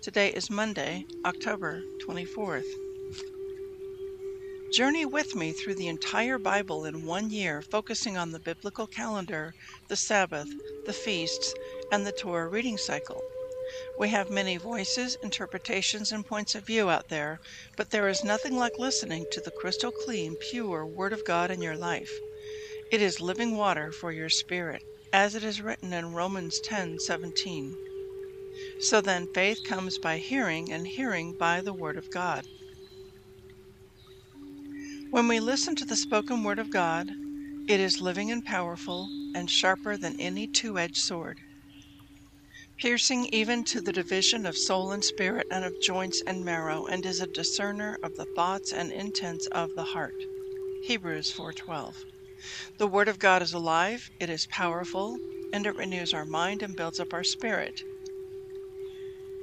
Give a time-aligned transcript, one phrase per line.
[0.00, 2.62] Today is Monday, October 24th.
[4.72, 9.54] Journey with me through the entire Bible in one year, focusing on the biblical calendar,
[9.88, 10.46] the Sabbath,
[10.86, 11.52] the feasts,
[11.90, 13.20] and the Torah reading cycle.
[13.98, 17.40] We have many voices, interpretations, and points of view out there,
[17.76, 21.60] but there is nothing like listening to the crystal clean, pure Word of God in
[21.60, 22.12] your life.
[22.92, 27.87] It is living water for your spirit, as it is written in Romans 10:17.
[28.80, 32.44] So then faith comes by hearing, and hearing by the Word of God.
[35.10, 37.10] When we listen to the spoken Word of God,
[37.66, 41.38] it is living and powerful, and sharper than any two edged sword,
[42.78, 47.04] piercing even to the division of soul and spirit, and of joints and marrow, and
[47.04, 50.14] is a discerner of the thoughts and intents of the heart.
[50.84, 51.96] Hebrews 4:12.
[52.78, 55.18] The Word of God is alive, it is powerful,
[55.52, 57.82] and it renews our mind and builds up our spirit.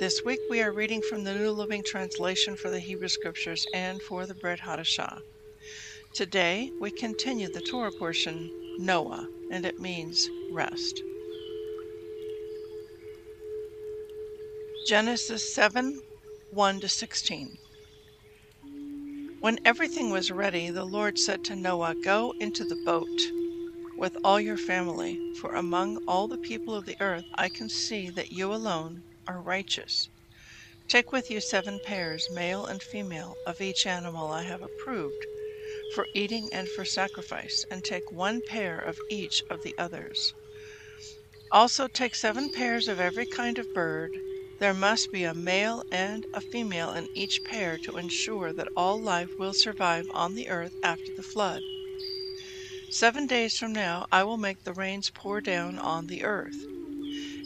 [0.00, 4.02] This week we are reading from the New Living Translation for the Hebrew Scriptures and
[4.02, 5.20] for the Brit Hadashah.
[6.16, 8.50] Today we continue the Torah portion,
[8.80, 11.00] Noah, and it means rest.
[14.88, 16.00] Genesis 7
[16.50, 17.56] 1 to 16.
[19.38, 23.06] When everything was ready, the Lord said to Noah, Go into the boat
[23.96, 28.10] with all your family, for among all the people of the earth I can see
[28.10, 30.08] that you alone are righteous.
[30.88, 35.24] Take with you seven pairs, male and female, of each animal I have approved,
[35.94, 40.34] for eating and for sacrifice, and take one pair of each of the others.
[41.50, 44.10] Also take seven pairs of every kind of bird.
[44.60, 49.00] There must be a male and a female in each pair to ensure that all
[49.00, 51.62] life will survive on the earth after the flood.
[52.90, 56.73] Seven days from now I will make the rains pour down on the earth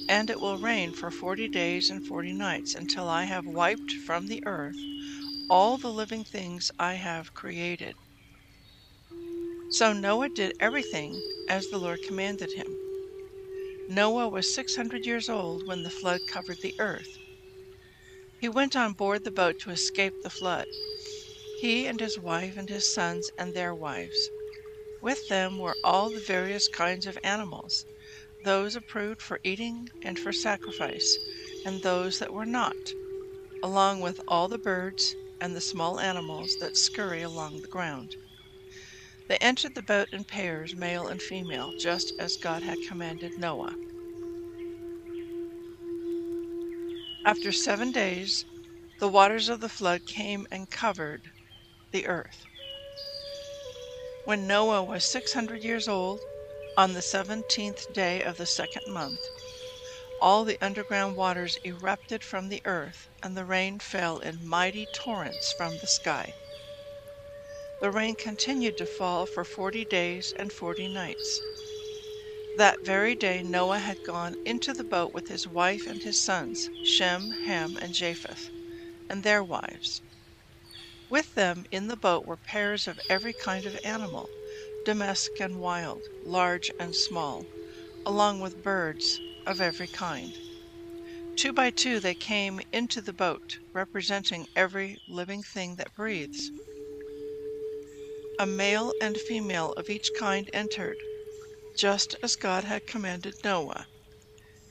[0.08, 4.26] and it will rain for forty days and forty nights until I have wiped from
[4.26, 4.76] the earth
[5.50, 7.94] all the living things I have created.
[9.70, 12.76] So Noah did everything as the Lord commanded him.
[13.88, 17.08] Noah was 600 years old when the flood covered the earth.
[18.40, 20.66] He went on board the boat to escape the flood,
[21.60, 24.30] he and his wife and his sons and their wives.
[25.02, 27.84] With them were all the various kinds of animals
[28.44, 31.18] those approved for eating and for sacrifice,
[31.64, 32.92] and those that were not,
[33.62, 38.16] along with all the birds and the small animals that scurry along the ground.
[39.28, 43.74] They entered the boat in pairs, male and female, just as God had commanded Noah.
[47.24, 48.46] After seven days,
[49.00, 51.30] the waters of the flood came and covered
[51.92, 52.46] the earth.
[54.24, 56.20] When Noah was 600 years old,
[56.78, 59.30] on the seventeenth day of the second month,
[60.20, 65.50] all the underground waters erupted from the earth, and the rain fell in mighty torrents
[65.50, 66.32] from the sky.
[67.80, 71.40] The rain continued to fall for forty days and forty nights.
[72.58, 76.70] That very day Noah had gone into the boat with his wife and his sons,
[76.84, 78.50] Shem, Ham, and Japheth,
[79.10, 80.00] and their wives.
[81.10, 84.30] With them in the boat were pairs of every kind of animal
[84.84, 87.46] domestic and wild, large and small,
[88.06, 90.32] along with birds of every kind.
[91.36, 96.50] Two by two they came into the boat, representing every living thing that breathes.
[98.40, 100.96] a male and female of each kind entered,
[101.76, 103.86] just as God had commanded Noah.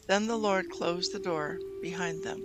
[0.07, 2.41] Then the Lord closed the door behind them.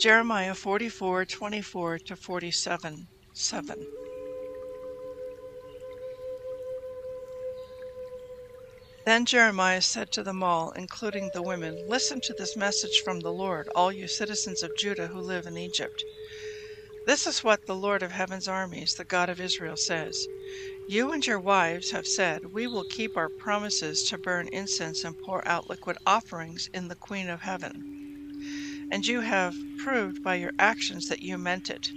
[0.00, 3.86] Jeremiah 44 24 to 47 7.
[9.04, 13.32] Then Jeremiah said to them all, including the women, Listen to this message from the
[13.32, 16.02] Lord, all you citizens of Judah who live in Egypt.
[17.06, 20.26] This is what the Lord of heaven's armies, the God of Israel, says
[20.88, 25.18] You and your wives have said, We will keep our promises to burn incense and
[25.18, 27.84] pour out liquid offerings in the Queen of Heaven.
[28.90, 31.90] And you have proved by your actions that you meant it.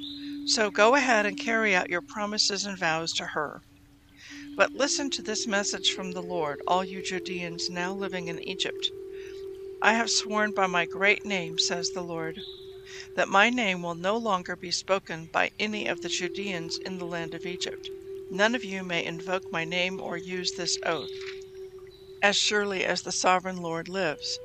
[0.48, 3.62] So go ahead and carry out your promises and vows to her.
[4.56, 8.90] But listen to this message from the Lord, all you Judeans now living in Egypt.
[9.82, 12.40] I have sworn by my great name, says the Lord,
[13.16, 17.06] that my name will no longer be spoken by any of the Judeans in the
[17.06, 17.90] land of Egypt.
[18.32, 21.12] None of you may invoke my name or use this oath,
[22.22, 24.40] as surely as the sovereign Lord lives.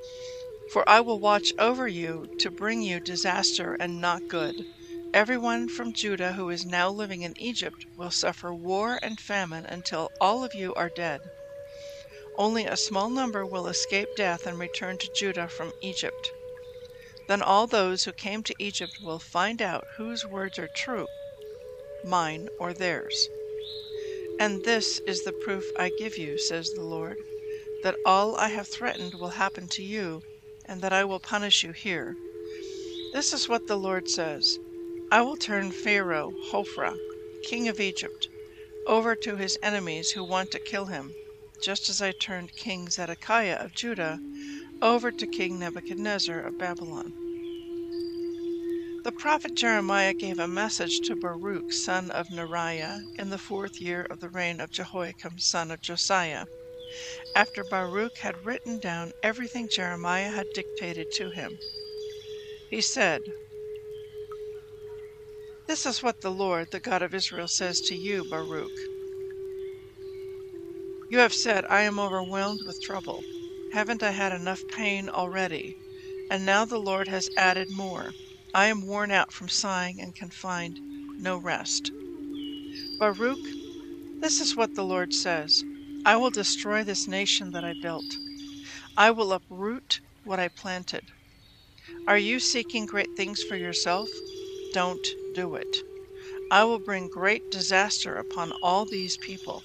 [0.73, 4.67] For I will watch over you to bring you disaster and not good
[5.15, 10.11] Everyone from Judah who is now living in Egypt will suffer war and famine until
[10.23, 11.21] all of you are dead.
[12.39, 16.33] Only a small number will escape death and return to Judah from Egypt.
[17.29, 21.07] Then all those who came to Egypt will find out whose words are true,
[22.03, 23.29] mine or theirs.
[24.41, 27.19] And this is the proof I give you, says the Lord,
[27.83, 30.23] that all I have threatened will happen to you,
[30.65, 32.17] and that I will punish you here.
[33.13, 34.59] This is what the Lord says.
[35.13, 36.97] I will turn Pharaoh Hophra,
[37.45, 38.31] king of Egypt,
[38.87, 41.15] over to his enemies who want to kill him,
[41.63, 44.19] just as I turned King Zedekiah of Judah
[44.81, 47.13] over to King Nebuchadnezzar of Babylon.
[49.05, 54.07] The prophet Jeremiah gave a message to Baruch, son of Neriah, in the fourth year
[54.09, 56.47] of the reign of Jehoiakim, son of Josiah,
[57.37, 61.59] after Baruch had written down everything Jeremiah had dictated to him.
[62.71, 63.21] He said,
[65.69, 68.71] this is what the Lord, the God of Israel, says to you, Baruch.
[71.11, 73.23] You have said, I am overwhelmed with trouble.
[73.73, 75.77] Haven't I had enough pain already?
[76.31, 78.13] And now the Lord has added more.
[78.55, 80.79] I am worn out from sighing and can find
[81.19, 81.93] no rest.
[82.99, 83.39] Baruch,
[84.21, 85.63] this is what the Lord says
[86.05, 88.17] I will destroy this nation that I built.
[88.97, 91.11] I will uproot what I planted.
[92.07, 94.09] Are you seeking great things for yourself?
[94.73, 95.77] Don't do it.
[96.51, 99.63] I will bring great disaster upon all these people,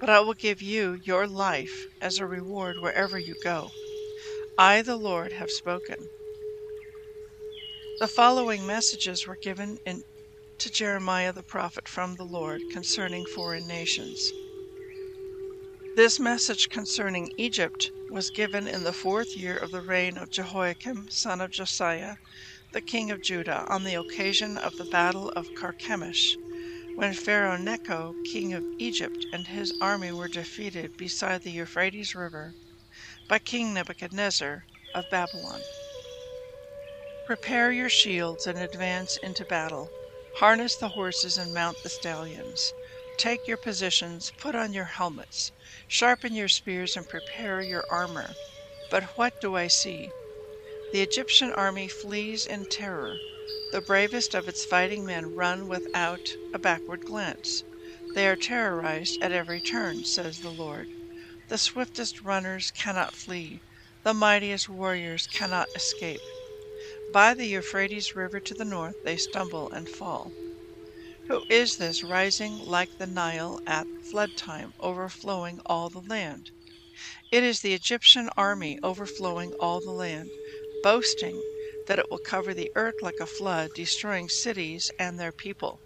[0.00, 3.70] but I will give you your life as a reward wherever you go.
[4.56, 5.96] I, the Lord, have spoken.
[8.00, 10.02] The following messages were given in,
[10.58, 14.32] to Jeremiah the prophet from the Lord concerning foreign nations.
[15.96, 21.08] This message concerning Egypt was given in the fourth year of the reign of Jehoiakim,
[21.10, 22.16] son of Josiah,
[22.74, 26.34] the king of Judah, on the occasion of the battle of Carchemish,
[26.96, 32.52] when Pharaoh Necho, king of Egypt, and his army were defeated beside the Euphrates River
[33.28, 35.60] by King Nebuchadnezzar of Babylon.
[37.26, 39.88] Prepare your shields and advance into battle.
[40.38, 42.72] Harness the horses and mount the stallions.
[43.18, 45.52] Take your positions, put on your helmets,
[45.86, 48.34] sharpen your spears, and prepare your armor.
[48.90, 50.10] But what do I see?
[50.94, 53.18] The Egyptian army flees in terror.
[53.72, 56.20] The bravest of its fighting men run without
[56.52, 57.64] a backward glance.
[58.14, 60.86] They are terrorized at every turn, says the Lord.
[61.48, 63.60] The swiftest runners cannot flee.
[64.04, 66.20] The mightiest warriors cannot escape.
[67.12, 70.30] By the Euphrates River to the north they stumble and fall.
[71.26, 76.52] Who is this rising like the Nile at flood time, overflowing all the land?
[77.32, 80.30] It is the Egyptian army overflowing all the land
[80.84, 81.40] boasting
[81.86, 85.80] that it will cover the earth like a flood, destroying cities and their people.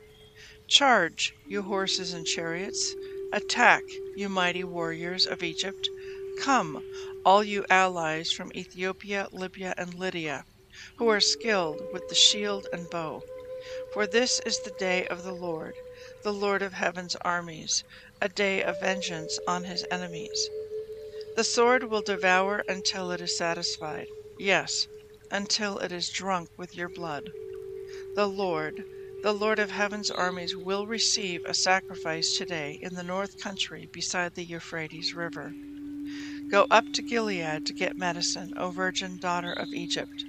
[0.69, 2.97] Charge, you horses and chariots!
[3.33, 3.85] Attack,
[4.17, 5.89] you mighty warriors of Egypt!
[6.41, 6.83] Come,
[7.25, 10.45] all you allies from Ethiopia, Libya, and Lydia,
[10.97, 13.23] who are skilled with the shield and bow.
[13.95, 15.75] For this is the day of the Lord,
[16.25, 17.85] the Lord of heaven's armies,
[18.21, 20.49] a day of vengeance on his enemies.
[21.37, 24.87] The sword will devour until it is satisfied yes,
[25.31, 27.31] until it is drunk with your blood.
[28.15, 28.85] The Lord,
[29.23, 34.35] the Lord of heaven's armies, will receive a sacrifice today in the north country beside
[34.35, 35.53] the Euphrates River.
[36.51, 40.25] Go up to Gilead to get medicine, O virgin daughter of Egypt.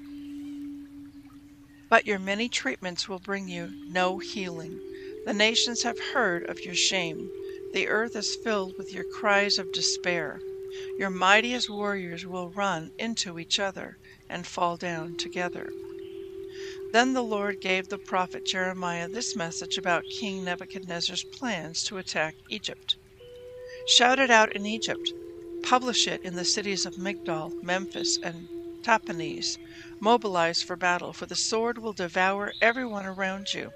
[1.90, 4.80] But your many treatments will bring you no healing.
[5.26, 7.30] The nations have heard of your shame.
[7.74, 10.40] The earth is filled with your cries of despair.
[10.98, 13.98] Your mightiest warriors will run into each other
[14.30, 15.72] and fall down together.
[16.92, 22.36] Then the Lord gave the prophet Jeremiah this message about King Nebuchadnezzar's plans to attack
[22.50, 22.98] Egypt.
[23.88, 25.14] Shout it out in Egypt.
[25.64, 28.48] Publish it in the cities of Migdol, Memphis, and
[28.84, 29.58] Tahpanhes.
[30.00, 33.72] Mobilize for battle, for the sword will devour everyone around you.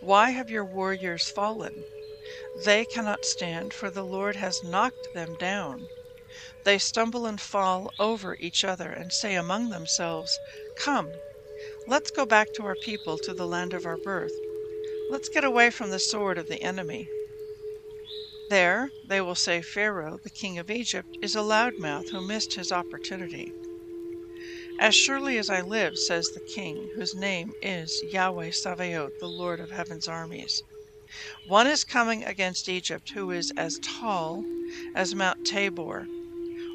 [0.00, 1.74] Why have your warriors fallen?
[2.64, 5.86] They cannot stand, for the Lord has knocked them down.
[6.64, 10.38] They stumble and fall over each other, and say among themselves,
[10.76, 11.12] Come,
[11.86, 14.32] let's go back to our people, to the land of our birth.
[15.10, 17.08] Let's get away from the sword of the enemy.
[18.48, 22.72] There they will say Pharaoh, the king of Egypt, is a loudmouth who missed his
[22.72, 23.52] opportunity.
[24.80, 29.60] As surely as I live, says the king, whose name is Yahweh Sabaoth, the Lord
[29.60, 30.62] of heaven's armies.
[31.46, 34.42] One is coming against Egypt who is as tall
[34.94, 36.06] as Mount Tabor,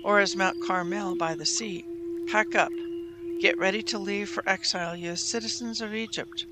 [0.03, 1.83] or as Mount Carmel by the sea.
[2.25, 2.71] Pack up.
[3.41, 6.45] Get ready to leave for exile, you citizens of Egypt.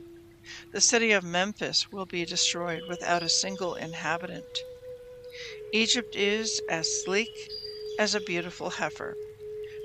[0.74, 4.64] The city of Memphis will be destroyed without a single inhabitant.
[5.72, 7.50] Egypt is as sleek
[7.98, 9.16] as a beautiful heifer,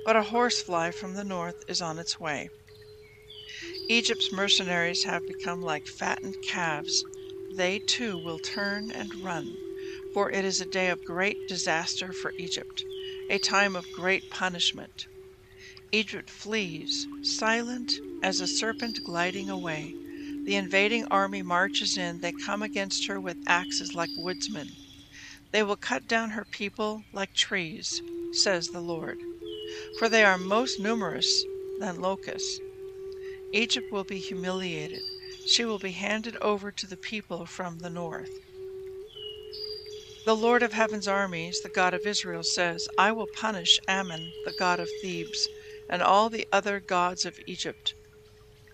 [0.05, 2.51] but a horsefly from the north is on its way.
[3.89, 7.05] Egypt's mercenaries have become like fattened calves.
[7.55, 9.57] They too will turn and run,
[10.13, 12.85] for it is a day of great disaster for Egypt
[13.33, 15.07] a time of great punishment.
[15.91, 17.91] Egypt flees, silent
[18.23, 19.95] as a serpent gliding away.
[20.45, 22.21] The invading army marches in.
[22.21, 24.69] They come against her with axes like woodsmen.
[25.51, 29.17] They will cut down her people like trees, says the Lord,
[29.99, 31.43] for they are most numerous
[31.81, 32.61] than locusts.
[33.55, 35.01] Egypt will be humiliated.
[35.47, 38.29] She will be handed over to the people from the north.
[40.25, 44.53] The Lord of heaven's armies, the God of Israel, says, I will punish Amon, the
[44.53, 45.49] god of Thebes,
[45.89, 47.97] and all the other gods of Egypt.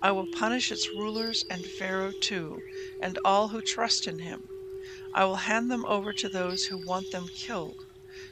[0.02, 2.61] I will punish its rulers and Pharaoh too,
[3.00, 4.43] and all who trust in him.
[5.14, 7.81] I will hand them over to those who want them killed,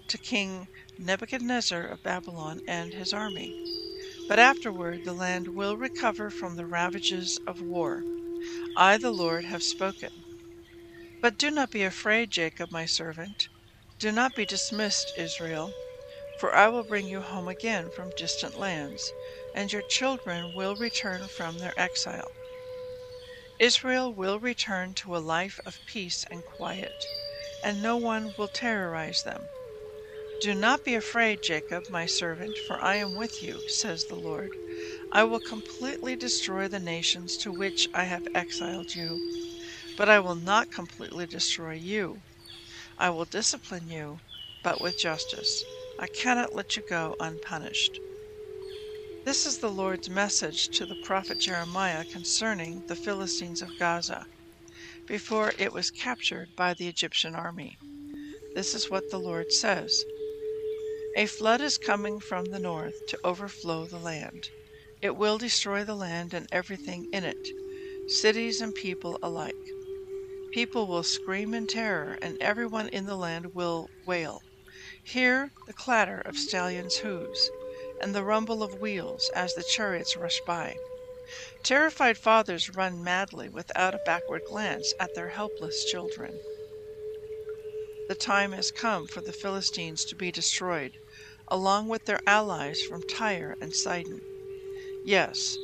[0.09, 0.69] to King
[0.99, 3.51] Nebuchadnezzar of Babylon and his army.
[4.29, 8.03] But afterward the land will recover from the ravages of war.
[8.77, 10.11] I, the Lord, have spoken.
[11.23, 13.49] But do not be afraid, Jacob, my servant.
[13.99, 15.75] Do not be dismissed, Israel,
[16.37, 19.15] for I will bring you home again from distant lands,
[19.55, 22.37] and your children will return from their exile.
[23.59, 27.09] Israel will return to a life of peace and quiet,
[27.63, 29.49] and no one will terrorize them.
[30.39, 34.59] Do not be afraid, Jacob, my servant, for I am with you, says the Lord.
[35.11, 39.23] I will completely destroy the nations to which I have exiled you
[39.97, 42.21] but I will not completely destroy you.
[42.99, 44.19] I will discipline you,
[44.63, 45.65] but with justice.
[45.99, 47.99] I cannot let you go unpunished.
[49.25, 54.25] This is the Lord's message to the prophet Jeremiah concerning the Philistines of Gaza,
[55.09, 57.79] before it was captured by the Egyptian army.
[58.55, 60.05] This is what the Lord says
[61.17, 64.49] A flood is coming from the north to overflow the land.
[65.03, 67.49] It will destroy the land and everything in it,
[68.09, 69.55] cities and people alike.
[70.57, 74.41] People will scream in terror, and everyone in the land will wail.
[75.05, 77.51] Hear the clatter of stallions' hoofs,
[78.01, 80.75] and the rumble of wheels as the chariots rush by.
[81.63, 86.41] Terrified fathers run madly without a backward glance at their helpless children.
[88.09, 90.93] The time has come for the Philistines to be destroyed,
[91.49, 94.21] along with their allies from Tyre and Sidon.
[95.05, 95.55] Yes,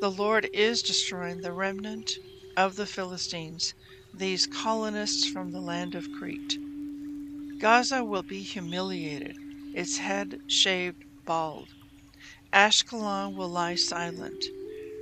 [0.00, 2.10] the Lord is destroying the remnant
[2.56, 3.74] of the Philistines
[4.14, 6.58] these colonists from the land of Crete.
[7.58, 9.36] Gaza will be humiliated,
[9.74, 11.68] its head shaved bald.
[12.52, 14.44] Ashkelon will lie silent.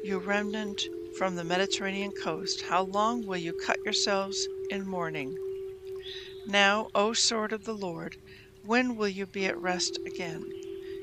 [0.05, 0.83] You remnant
[1.17, 5.37] from the Mediterranean coast, how long will you cut yourselves in mourning?
[6.47, 8.17] Now, O sword of the Lord,
[8.65, 10.45] when will you be at rest again?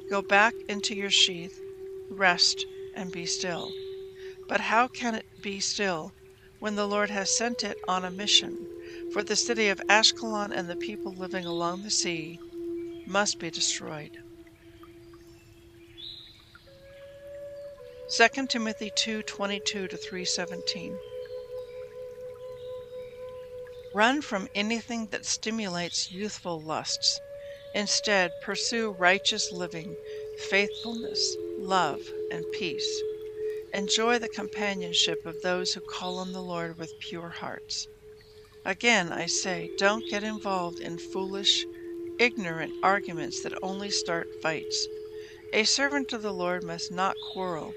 [0.10, 1.60] Go back into your sheath,
[2.10, 3.72] rest, and be still.
[4.48, 6.14] But how can it be still
[6.60, 8.58] when the Lord has sent it on a mission,
[9.12, 12.40] for the city of Ashkelon and the people living along the sea
[13.06, 14.18] must be destroyed.
[18.18, 20.98] 2 Timothy 2:22 to 3:17
[23.94, 27.20] Run from anything that stimulates youthful lusts.
[27.74, 29.96] Instead, pursue righteous living,
[30.50, 33.02] faithfulness, love, and peace
[33.76, 37.86] Enjoy the companionship of those who call on the Lord with pure hearts.
[38.64, 41.66] Again, I say, don't get involved in foolish,
[42.18, 44.88] ignorant arguments that only start fights.
[45.52, 47.74] A servant of the Lord must not quarrel,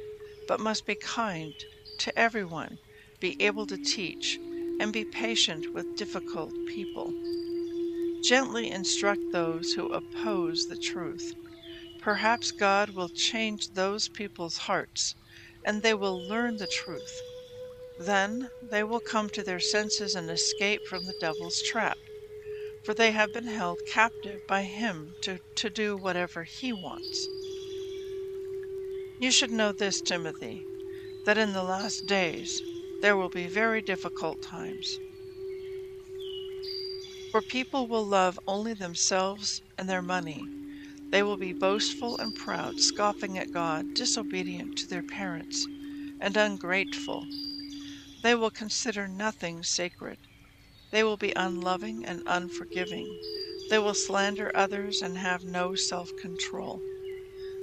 [0.47, 1.53] but must be kind
[1.99, 2.79] to everyone,
[3.19, 4.39] be able to teach,
[4.79, 7.13] and be patient with difficult people.
[8.23, 11.35] Gently instruct those who oppose the truth.
[12.01, 15.17] Perhaps God will change those people's hearts,
[15.65, 17.21] and they will learn the truth.
[17.99, 21.97] Then they will come to their senses and escape from the devil's trap,
[22.85, 27.29] for they have been held captive by him to, to do whatever he wants.
[29.21, 30.65] You should know this, Timothy,
[31.25, 32.63] that in the last days
[33.01, 34.99] there will be very difficult times.
[37.33, 40.41] For people will love only themselves and their money.
[41.11, 45.67] They will be boastful and proud, scoffing at God, disobedient to their parents,
[46.21, 47.27] and ungrateful.
[48.23, 50.19] They will consider nothing sacred.
[50.91, 53.07] They will be unloving and unforgiving.
[53.71, 56.83] They will slander others and have no self control.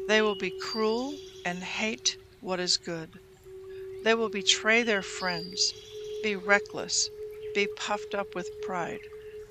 [0.07, 3.19] They will be cruel and hate what is good.
[4.03, 5.73] They will betray their friends,
[6.23, 7.09] be reckless,
[7.53, 8.99] be puffed up with pride,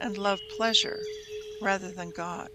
[0.00, 1.00] and love pleasure
[1.60, 2.48] rather than God.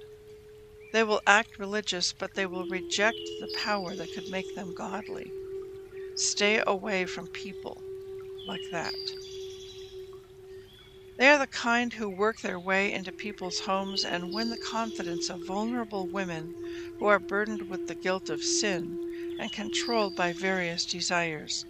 [0.91, 5.31] They will act religious, but they will reject the power that could make them godly.
[6.15, 7.83] Stay away from people
[8.47, 8.95] like that.
[11.17, 15.29] They are the kind who work their way into people's homes and win the confidence
[15.29, 16.55] of vulnerable women
[16.97, 18.97] who are burdened with the guilt of sin
[19.37, 21.65] and controlled by various desires.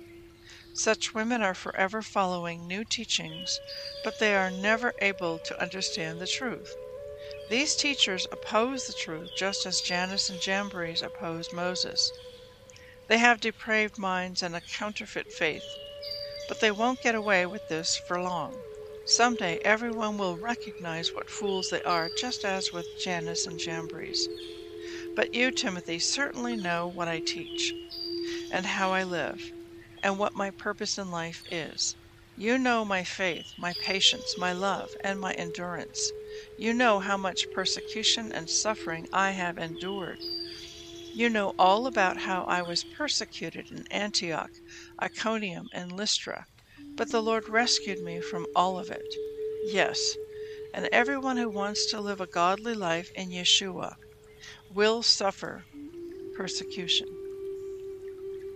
[0.76, 3.60] Such women are forever following new teachings,
[4.04, 6.72] but they are never able to understand the truth.
[7.50, 12.12] These teachers oppose the truth just as Jannes and Jambres opposed Moses.
[13.08, 15.66] They have depraved minds and a counterfeit faith,
[16.48, 18.62] but they won't get away with this for long.
[19.08, 24.28] Someday everyone will recognize what fools they are, just as with Jannes and Jambres.
[25.16, 27.74] But you, Timothy, certainly know what I teach,
[28.52, 29.42] and how I live,
[30.04, 31.96] and what my purpose in life is.
[32.38, 36.12] You know my faith, my patience, my love, and my endurance.
[36.58, 40.20] You know how much persecution and suffering I have endured.
[41.14, 44.52] You know all about how I was persecuted in Antioch,
[45.02, 46.46] Iconium, and Lystra
[47.00, 49.16] but the Lord rescued me from all of it.
[49.64, 49.98] Yes,
[50.74, 53.96] and everyone who wants to live a godly life in Yeshua
[54.70, 55.64] will suffer
[56.36, 57.08] persecution.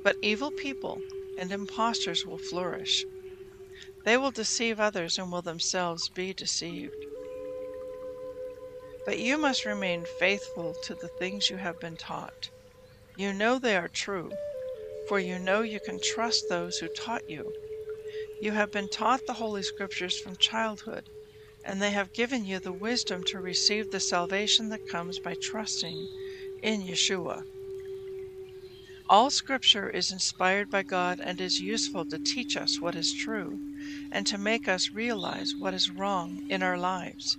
[0.04, 1.00] But evil people
[1.40, 3.06] and impostors will flourish.
[4.04, 6.96] They will deceive others and will themselves be deceived.
[9.06, 12.50] But you must remain faithful to the things you have been taught.
[13.18, 14.32] You know they are true,
[15.08, 17.54] for you know you can trust those who taught you
[18.44, 21.08] you have been taught the Holy Scriptures from childhood,
[21.64, 26.08] and they have given you the wisdom to receive the salvation that comes by trusting
[26.62, 27.42] in Yeshua.
[29.10, 33.58] All Scripture is inspired by God and is useful to teach us what is true
[34.12, 37.38] and to make us realize what is wrong in our lives.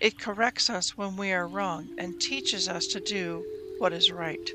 [0.00, 3.44] It corrects us when we are wrong and teaches us to do
[3.78, 4.50] what is right.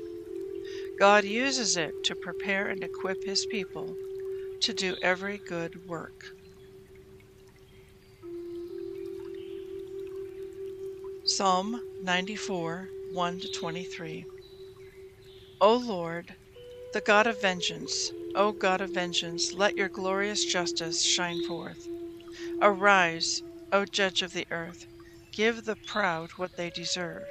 [0.98, 3.96] God uses it to prepare and equip His people
[4.62, 6.12] to do every good work.
[11.24, 14.24] Psalm 94 1 23.
[15.60, 16.36] O Lord,
[16.92, 21.86] the God of vengeance, O God of vengeance, let your glorious justice shine forth.
[22.62, 24.86] Arise, O Judge of the earth,
[25.38, 27.22] give the proud what they deserve.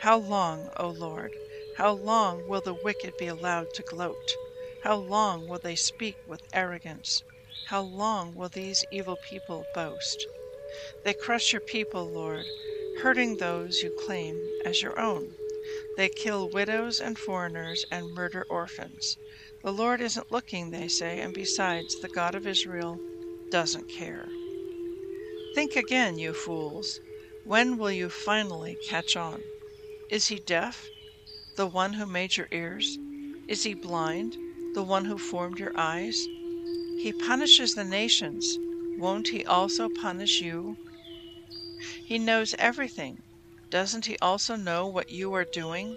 [0.00, 1.32] How long, O Lord,
[1.78, 4.36] how long will the wicked be allowed to gloat?
[4.82, 7.22] How long will they speak with arrogance?
[7.68, 10.26] How long will these evil people boast?
[11.04, 12.44] They crush your people, Lord,
[12.98, 15.36] hurting those you claim as your own.
[15.96, 19.16] They kill widows and foreigners and murder orphans.
[19.64, 23.00] The Lord isn't looking, they say, and besides, the God of Israel
[23.50, 24.28] doesn't care.
[25.56, 27.00] Think again, you fools.
[27.42, 29.42] When will you finally catch on?
[30.10, 30.86] Is he deaf,
[31.56, 32.98] the one who made your ears?
[33.48, 34.36] Is he blind,
[34.74, 36.26] the one who formed your eyes?
[36.98, 38.58] He punishes the nations.
[38.98, 40.76] Won't he also punish you?
[42.04, 43.22] He knows everything.
[43.70, 45.96] Doesn't he also know what you are doing?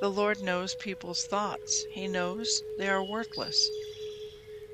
[0.00, 1.86] The Lord knows people's thoughts.
[1.90, 3.68] He knows they are worthless.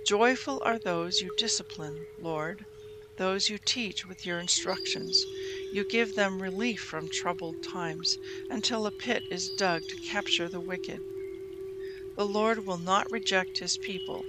[0.07, 2.67] Joyful are those you discipline, Lord,
[3.21, 5.27] those you teach with your instructions.
[5.75, 8.17] You give them relief from troubled times
[8.49, 10.99] until a pit is dug to capture the wicked.
[12.17, 14.25] The Lord will not reject his people.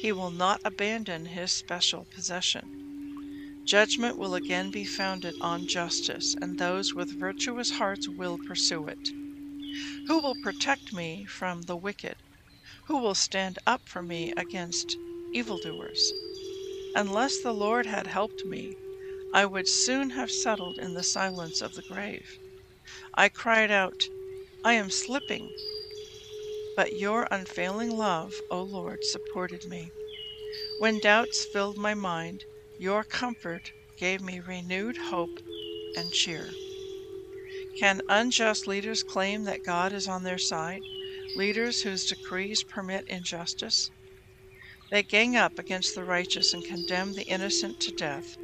[0.00, 3.64] He will not abandon his special possession.
[3.66, 9.08] Judgment will again be founded on justice, and those with virtuous hearts will pursue it.
[10.06, 12.14] Who will protect me from the wicked?
[12.86, 14.96] Who will stand up for me against
[15.34, 16.29] evildoers?
[16.94, 18.76] Unless the Lord had helped me,
[19.32, 22.26] I would soon have settled in the silence of the grave.
[23.14, 24.02] I cried out,
[24.64, 25.48] I am slipping.
[26.74, 29.92] But your unfailing love, O Lord, supported me.
[30.80, 32.44] When doubts filled my mind,
[32.78, 35.38] your comfort gave me renewed hope
[35.96, 36.50] and cheer.
[37.78, 40.82] Can unjust leaders claim that God is on their side?
[41.36, 43.90] Leaders whose decrees permit injustice?
[44.90, 48.36] They gang up against the righteous and condemn the innocent to death.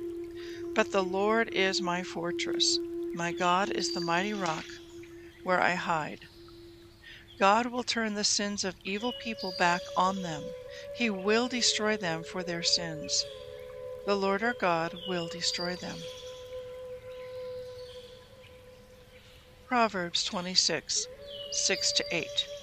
[0.74, 2.78] But the Lord is my fortress.
[3.14, 4.64] My God is the mighty rock
[5.42, 6.20] where I hide.
[7.38, 10.54] God will turn the sins of evil people back on them.
[10.94, 13.26] He will destroy them for their sins.
[14.06, 15.98] The Lord our God will destroy them.
[19.66, 21.08] Proverbs 26
[21.50, 22.55] 6 to 8.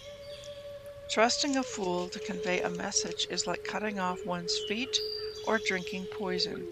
[1.10, 4.98] Trusting a fool to convey a message is like cutting off one's feet
[5.46, 6.68] or drinking poison.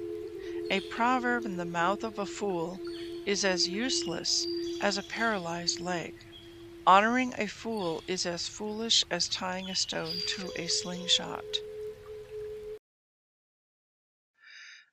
[0.72, 2.80] A proverb in the mouth of a fool
[3.26, 4.48] is as useless
[4.82, 6.14] as a paralyzed leg.
[6.88, 11.44] Honoring a fool is as foolish as tying a stone to a slingshot.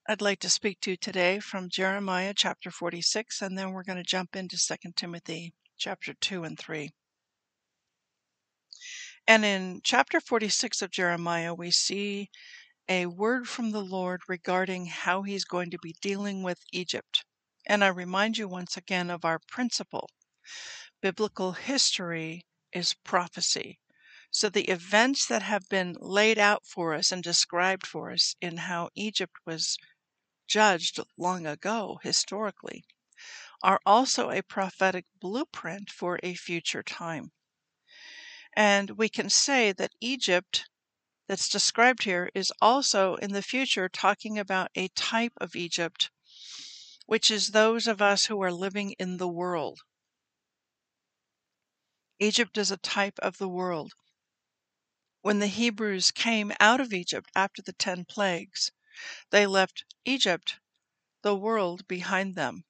[0.07, 3.98] I'd like to speak to you today from Jeremiah chapter 46, and then we're going
[3.98, 6.90] to jump into 2 Timothy chapter 2 and 3.
[9.29, 12.31] And in chapter 46 of Jeremiah, we see
[12.88, 17.25] a word from the Lord regarding how he's going to be dealing with Egypt.
[17.67, 20.09] And I remind you once again of our principle
[21.03, 23.79] biblical history is prophecy.
[24.31, 28.57] So the events that have been laid out for us and described for us in
[28.57, 29.77] how Egypt was
[30.47, 32.83] judged long ago, historically,
[33.62, 37.31] are also a prophetic blueprint for a future time.
[38.56, 40.68] And we can say that Egypt,
[41.26, 46.11] that's described here, is also in the future talking about a type of Egypt,
[47.06, 49.80] which is those of us who are living in the world.
[52.18, 53.92] Egypt is a type of the world.
[55.20, 58.72] When the Hebrews came out of Egypt after the ten plagues,
[59.30, 60.58] they left Egypt,
[61.22, 62.64] the world, behind them,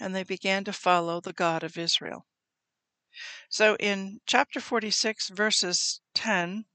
[0.00, 2.26] and they began to follow the God of Israel.
[3.48, 6.66] So in chapter 46, verses 10,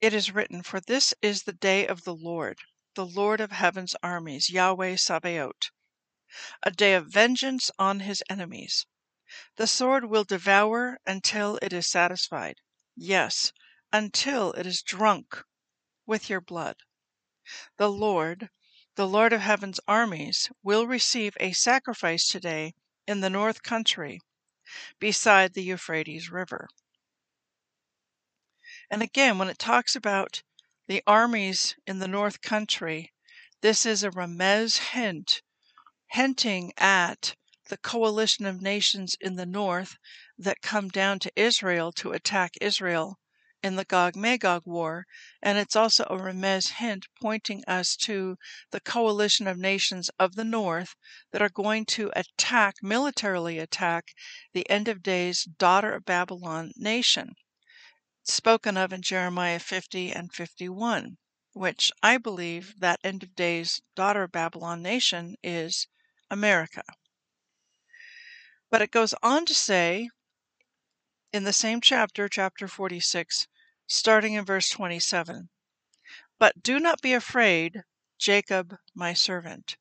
[0.00, 2.58] it is written, For this is the day of the Lord,
[2.94, 5.70] the Lord of heaven's armies, Yahweh Sabaoth,
[6.62, 8.86] a day of vengeance on his enemies.
[9.56, 12.60] The sword will devour until it is satisfied,
[12.96, 13.52] yes,
[13.92, 15.42] until it is drunk
[16.06, 16.76] with your blood.
[17.76, 18.48] The Lord,
[18.94, 22.74] the Lord of heaven's armies, will receive a sacrifice today
[23.06, 24.20] in the north country
[24.98, 26.68] beside the Euphrates River.
[28.90, 30.42] And again, when it talks about
[30.86, 33.12] the armies in the north country,
[33.60, 35.42] this is a remez hint,
[36.08, 37.34] hinting at
[37.68, 39.96] the coalition of nations in the north
[40.36, 43.18] that come down to Israel to attack Israel
[43.64, 45.06] in the Gog Magog war,
[45.40, 48.36] and it's also a remez hint pointing us to
[48.72, 50.94] the coalition of nations of the north
[51.30, 54.14] that are going to attack, militarily attack,
[54.52, 57.36] the end of days daughter of Babylon nation,
[58.22, 61.16] spoken of in Jeremiah 50 and 51,
[61.54, 65.88] which I believe that end of days daughter of Babylon nation is
[66.30, 66.84] America.
[68.68, 70.10] But it goes on to say
[71.32, 73.48] in the same chapter, chapter 46,
[73.86, 75.48] starting in verse 27.
[76.38, 77.82] But do not be afraid,
[78.18, 79.76] Jacob, my servant.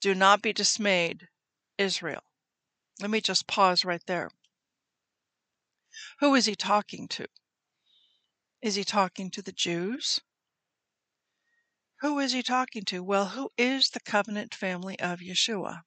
[0.00, 1.28] Do not be dismayed,
[1.76, 2.22] Israel.
[3.00, 4.30] Let me just pause right there.
[6.20, 7.26] Who is he talking to?
[8.62, 10.20] Is he talking to the Jews?
[12.00, 13.02] Who is he talking to?
[13.02, 15.82] Well, who is the covenant family of Yeshua?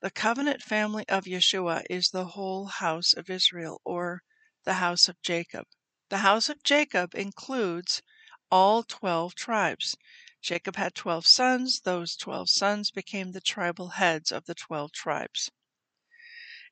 [0.00, 4.22] The covenant family of Yeshua is the whole house of Israel, or
[4.64, 5.66] the house of Jacob.
[6.08, 8.00] The house of Jacob includes
[8.48, 9.96] all 12 tribes.
[10.40, 11.80] Jacob had 12 sons.
[11.80, 15.50] Those 12 sons became the tribal heads of the 12 tribes.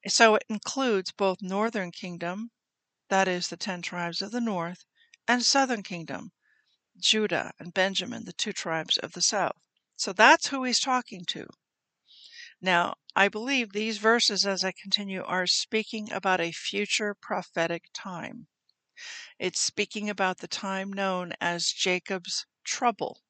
[0.06, 2.52] So it includes both northern kingdom,
[3.08, 4.84] that is the 10 tribes of the north,
[5.26, 6.30] and southern kingdom,
[6.96, 9.60] Judah and Benjamin, the two tribes of the south.
[9.96, 11.48] So that's who he's talking to.
[12.60, 18.46] Now, I believe these verses, as I continue, are speaking about a future prophetic time.
[19.38, 23.22] It's speaking about the time known as Jacob's trouble.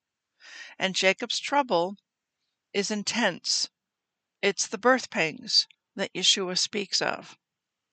[0.79, 1.97] And Jacob's trouble
[2.73, 3.71] is intense.
[4.43, 7.39] It's the birth pangs that Yeshua speaks of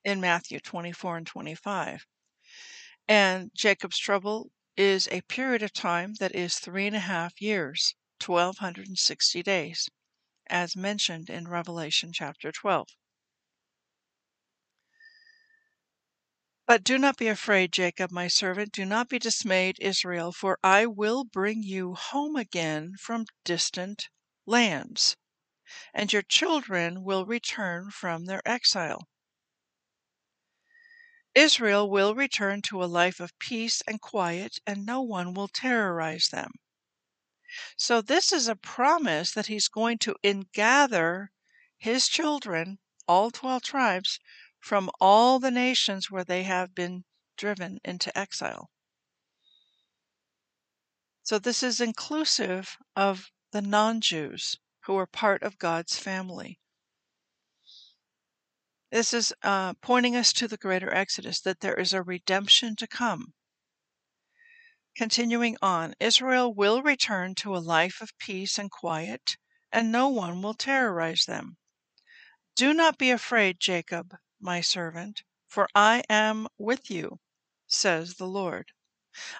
[0.03, 2.07] in Matthew 24 and 25.
[3.07, 7.95] And Jacob's trouble is a period of time that is three and a half years,
[8.23, 9.89] 1260 days,
[10.47, 12.89] as mentioned in Revelation chapter 12.
[16.67, 20.85] But do not be afraid, Jacob, my servant, do not be dismayed, Israel, for I
[20.85, 24.09] will bring you home again from distant
[24.45, 25.17] lands,
[25.93, 29.07] and your children will return from their exile.
[31.33, 36.27] Israel will return to a life of peace and quiet, and no one will terrorize
[36.27, 36.51] them.
[37.75, 41.29] So, this is a promise that he's going to ingather
[41.77, 44.19] his children, all 12 tribes,
[44.61, 47.03] from all the nations where they have been
[47.35, 48.69] driven into exile.
[51.23, 56.59] So, this is inclusive of the non Jews who are part of God's family.
[58.91, 62.87] This is uh, pointing us to the greater Exodus, that there is a redemption to
[62.87, 63.33] come.
[64.95, 69.37] Continuing on, Israel will return to a life of peace and quiet,
[69.71, 71.57] and no one will terrorize them.
[72.55, 77.19] Do not be afraid, Jacob, my servant, for I am with you,
[77.67, 78.71] says the Lord.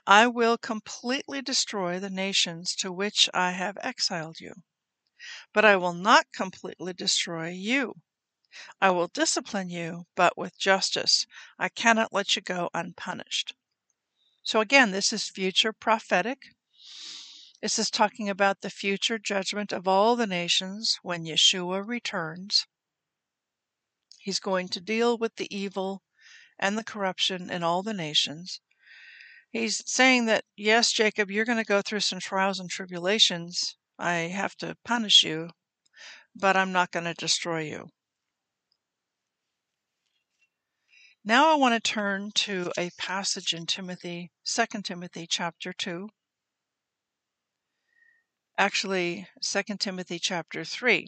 [0.06, 4.64] I will completely destroy the nations to which I have exiled you.
[5.54, 8.02] But I will not completely destroy you.
[8.82, 11.26] I will discipline you, but with justice.
[11.58, 13.56] I cannot let you go unpunished.
[14.44, 16.54] So, again, this is future prophetic.
[17.62, 22.68] This is talking about the future judgment of all the nations when Yeshua returns.
[24.24, 26.04] He's going to deal with the evil
[26.60, 28.62] and the corruption in all the nations.
[29.50, 33.76] He's saying that, yes, Jacob, you're going to go through some trials and tribulations.
[33.98, 35.50] I have to punish you,
[36.36, 37.90] but I'm not going to destroy you.
[41.26, 46.10] Now I want to turn to a passage in Timothy, 2 Timothy chapter 2.
[48.56, 51.08] Actually, 2 Timothy chapter 3.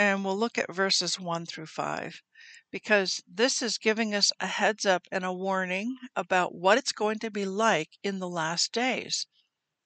[0.00, 2.22] And we'll look at verses 1 through 5
[2.70, 7.18] because this is giving us a heads up and a warning about what it's going
[7.18, 9.26] to be like in the last days.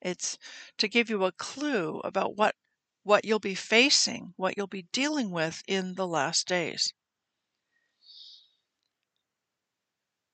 [0.01, 0.37] It's
[0.77, 2.55] to give you a clue about what
[3.03, 6.93] what you'll be facing, what you'll be dealing with in the last days.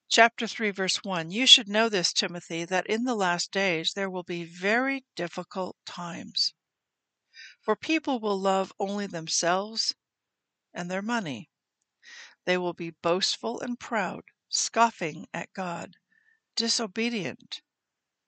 [0.08, 4.08] Chapter 3, verse 1 You should know this, Timothy, that in the last days there
[4.08, 6.54] will be very difficult times.
[7.62, 9.94] For people will love only themselves
[10.74, 11.48] and their money.
[12.44, 15.96] They will be boastful and proud, scoffing at God,
[16.56, 17.62] disobedient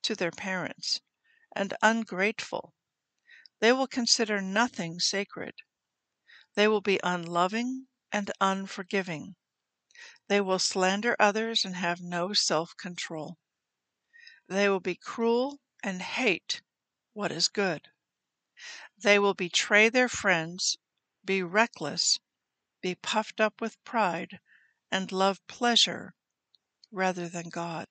[0.03, 1.01] to their parents,
[1.53, 2.73] and ungrateful
[3.59, 5.55] they will consider nothing sacred.
[6.53, 9.35] They will be unloving and unforgiving.
[10.27, 13.37] They will slander others and have no self control.
[14.47, 16.61] They will be cruel and hate
[17.13, 17.89] what is good.
[19.05, 20.79] They will betray their friends,
[21.23, 22.19] be reckless,
[22.81, 24.39] be puffed up with pride,
[24.89, 26.15] and love pleasure
[26.89, 27.87] rather than God.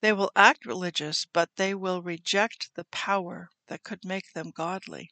[0.00, 5.10] They will act religious, but they will reject the power that could make them godly.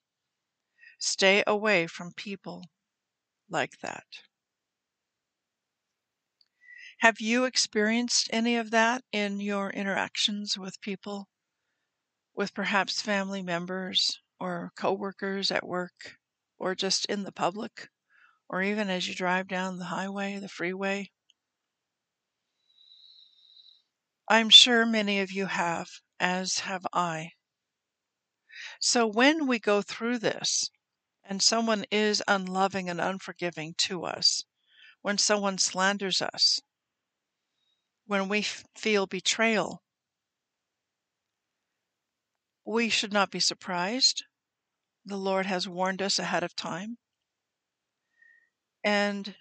[1.01, 2.71] Stay away from people
[3.49, 4.07] like that.
[6.99, 11.29] Have you experienced any of that in your interactions with people?
[12.35, 16.17] With perhaps family members or coworkers at work
[16.59, 17.89] or just in the public
[18.49, 21.11] or even as you drive down the highway, the freeway?
[24.29, 27.33] I'm sure many of you have, as have I.
[28.81, 30.71] So when we go through this,
[31.23, 34.43] and someone is unloving and unforgiving to us,
[35.03, 36.61] when someone slanders us,
[38.07, 39.83] when we feel betrayal,
[42.65, 44.25] we should not be surprised.
[45.05, 46.99] The Lord has warned us ahead of time.
[48.85, 49.35] And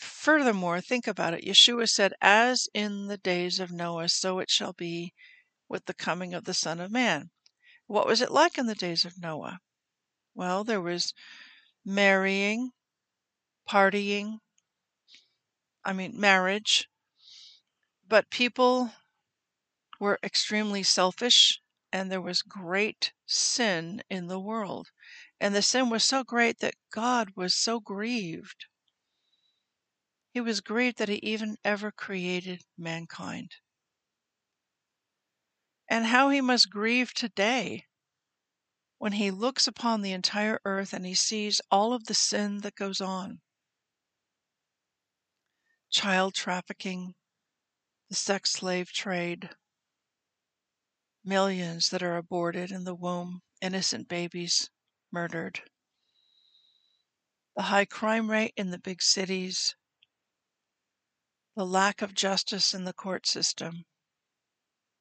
[0.00, 1.44] Furthermore, think about it.
[1.44, 5.12] Yeshua said, As in the days of Noah, so it shall be
[5.68, 7.30] with the coming of the Son of Man.
[7.86, 9.60] What was it like in the days of Noah?
[10.34, 11.12] Well, there was
[11.84, 12.72] marrying,
[13.68, 14.38] partying,
[15.84, 16.88] I mean, marriage,
[18.08, 18.94] but people
[19.98, 21.60] were extremely selfish
[21.92, 24.90] and there was great sin in the world.
[25.40, 28.66] And the sin was so great that God was so grieved.
[30.32, 33.56] He was grieved that he even ever created mankind.
[35.88, 37.86] And how he must grieve today
[38.98, 42.76] when he looks upon the entire earth and he sees all of the sin that
[42.76, 43.40] goes on
[45.90, 47.14] child trafficking,
[48.08, 49.50] the sex slave trade,
[51.24, 54.70] millions that are aborted in the womb, innocent babies
[55.12, 55.60] murdered,
[57.56, 59.74] the high crime rate in the big cities,
[61.56, 63.84] the lack of justice in the court system,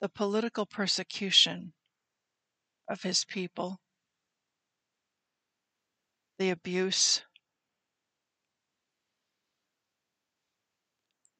[0.01, 1.73] the political persecution
[2.89, 3.79] of his people,
[6.37, 7.21] the abuse,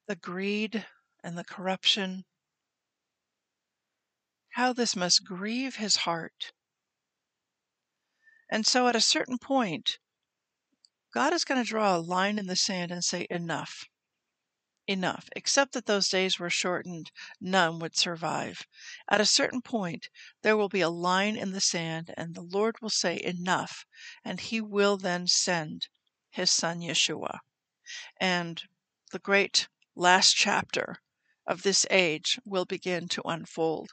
[0.06, 0.86] the greed
[1.22, 2.24] and the corruption,
[4.54, 6.52] how this must grieve his heart.
[8.50, 9.98] And so at a certain point,
[11.12, 13.84] God is going to draw a line in the sand and say, Enough.
[14.88, 15.28] Enough.
[15.36, 18.66] Except that those days were shortened, none would survive.
[19.08, 20.08] At a certain point,
[20.42, 23.84] there will be a line in the sand, and the Lord will say, Enough.
[24.24, 25.88] And he will then send
[26.30, 27.38] his son Yeshua.
[28.20, 28.62] And
[29.12, 30.96] the great last chapter
[31.46, 33.90] of this age will begin to unfold.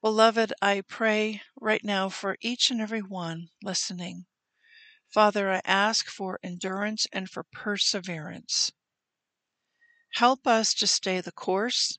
[0.00, 4.26] Beloved, I pray right now for each and every one listening.
[5.08, 8.72] Father, I ask for endurance and for perseverance.
[10.14, 11.98] Help us to stay the course.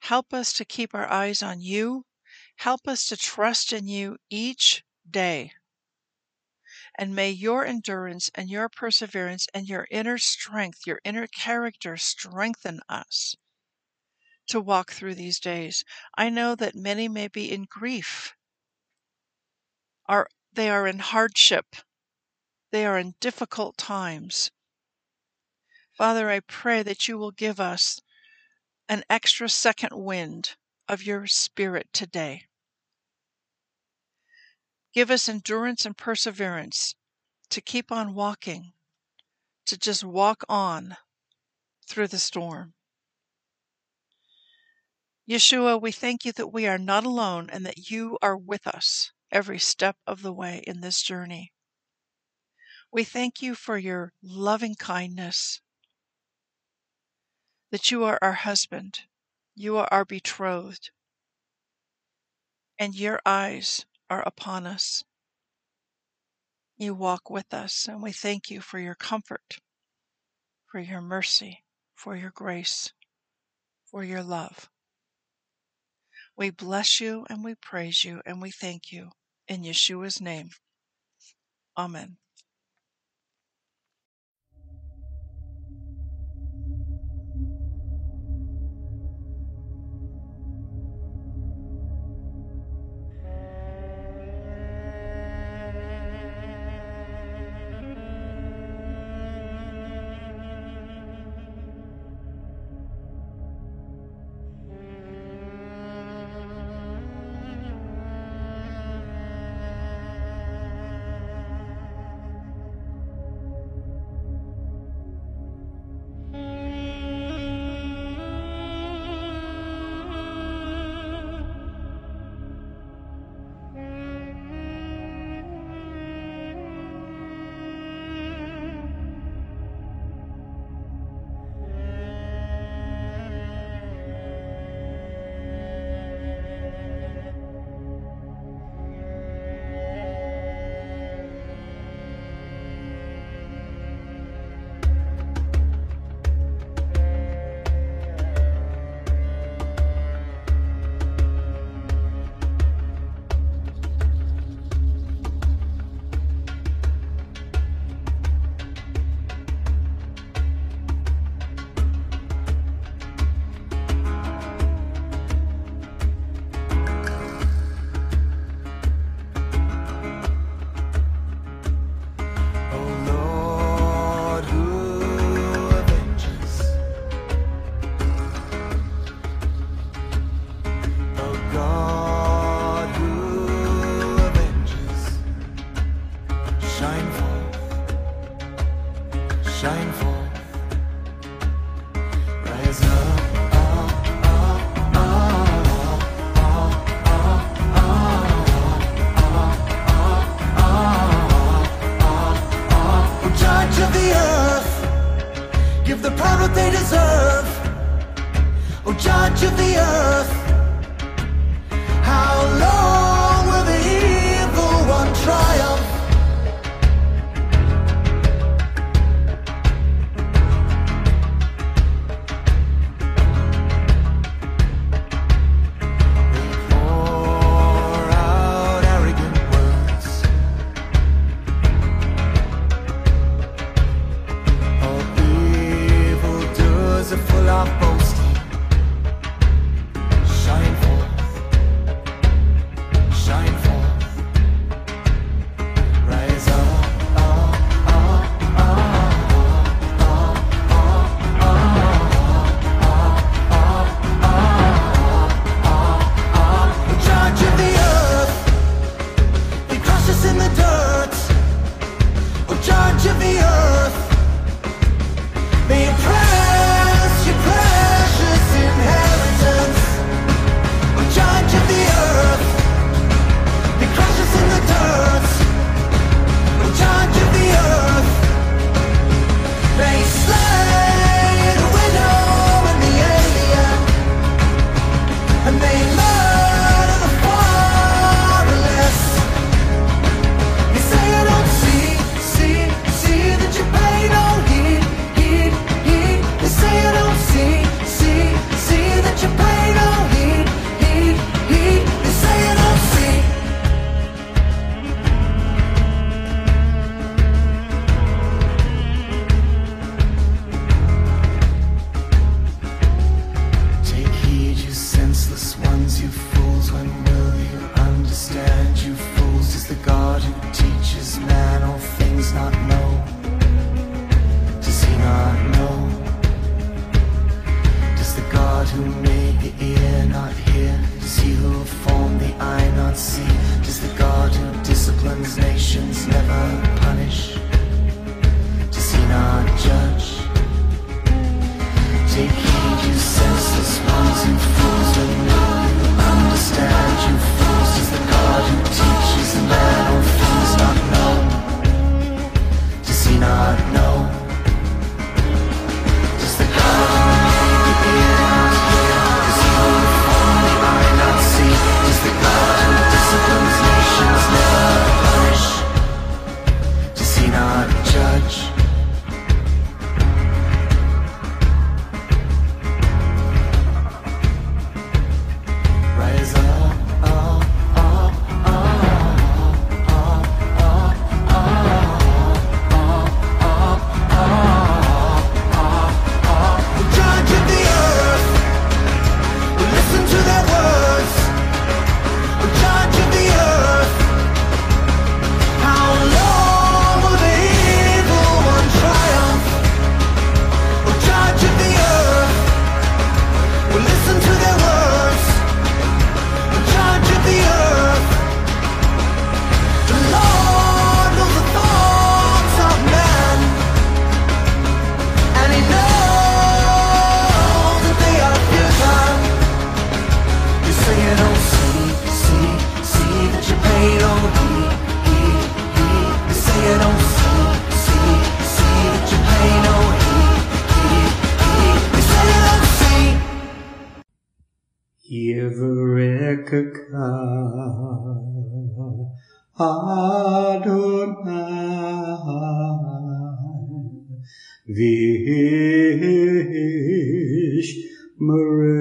[0.00, 2.06] Help us to keep our eyes on you.
[2.56, 5.52] Help us to trust in you each day.
[6.96, 12.80] And may your endurance and your perseverance and your inner strength, your inner character strengthen
[12.88, 13.34] us
[14.50, 15.84] to walk through these days.
[16.16, 18.34] I know that many may be in grief.
[20.06, 21.76] Are they are in hardship.
[22.72, 24.50] They are in difficult times.
[25.92, 28.00] Father, I pray that you will give us
[28.88, 30.56] an extra second wind
[30.88, 32.46] of your spirit today.
[34.92, 36.96] Give us endurance and perseverance
[37.50, 38.72] to keep on walking,
[39.66, 40.96] to just walk on
[41.88, 42.74] through the storm.
[45.30, 49.12] Yeshua, we thank you that we are not alone and that you are with us
[49.30, 51.52] every step of the way in this journey.
[52.90, 55.60] We thank you for your loving kindness,
[57.70, 59.02] that you are our husband,
[59.54, 60.90] you are our betrothed,
[62.76, 65.04] and your eyes are upon us.
[66.76, 69.60] You walk with us, and we thank you for your comfort,
[70.66, 71.62] for your mercy,
[71.94, 72.92] for your grace,
[73.84, 74.68] for your love.
[76.36, 79.10] We bless you and we praise you and we thank you.
[79.48, 80.50] In Yeshua's name.
[81.76, 82.18] Amen.